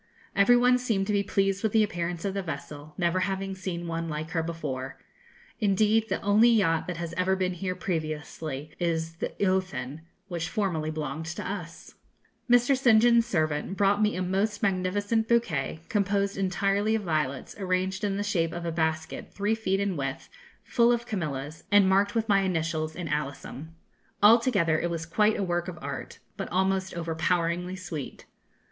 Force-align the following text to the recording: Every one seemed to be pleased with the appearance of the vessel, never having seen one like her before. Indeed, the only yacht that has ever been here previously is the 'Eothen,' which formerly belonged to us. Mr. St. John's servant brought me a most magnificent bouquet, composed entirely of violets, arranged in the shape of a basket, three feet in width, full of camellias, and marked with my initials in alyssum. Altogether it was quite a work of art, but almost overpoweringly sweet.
Every 0.35 0.57
one 0.57 0.79
seemed 0.79 1.05
to 1.05 1.13
be 1.13 1.21
pleased 1.21 1.61
with 1.61 1.73
the 1.73 1.83
appearance 1.83 2.25
of 2.25 2.33
the 2.33 2.41
vessel, 2.41 2.95
never 2.97 3.19
having 3.19 3.53
seen 3.53 3.85
one 3.85 4.09
like 4.09 4.31
her 4.31 4.41
before. 4.41 4.97
Indeed, 5.59 6.09
the 6.09 6.19
only 6.21 6.49
yacht 6.49 6.87
that 6.87 6.97
has 6.97 7.13
ever 7.13 7.35
been 7.35 7.53
here 7.53 7.75
previously 7.75 8.71
is 8.79 9.17
the 9.17 9.29
'Eothen,' 9.39 10.01
which 10.27 10.49
formerly 10.49 10.89
belonged 10.89 11.27
to 11.27 11.47
us. 11.47 11.93
Mr. 12.49 12.75
St. 12.75 12.99
John's 12.99 13.27
servant 13.27 13.77
brought 13.77 14.01
me 14.01 14.15
a 14.15 14.23
most 14.23 14.63
magnificent 14.63 15.27
bouquet, 15.27 15.81
composed 15.87 16.35
entirely 16.35 16.95
of 16.95 17.03
violets, 17.03 17.55
arranged 17.59 18.03
in 18.03 18.17
the 18.17 18.23
shape 18.23 18.53
of 18.53 18.65
a 18.65 18.71
basket, 18.71 19.31
three 19.31 19.53
feet 19.53 19.79
in 19.79 19.95
width, 19.95 20.29
full 20.63 20.91
of 20.91 21.05
camellias, 21.05 21.63
and 21.71 21.87
marked 21.87 22.15
with 22.15 22.27
my 22.27 22.39
initials 22.39 22.95
in 22.95 23.07
alyssum. 23.07 23.67
Altogether 24.23 24.79
it 24.79 24.89
was 24.89 25.05
quite 25.05 25.37
a 25.37 25.43
work 25.43 25.67
of 25.67 25.77
art, 25.79 26.17
but 26.37 26.49
almost 26.49 26.95
overpoweringly 26.97 27.75
sweet. 27.75 28.25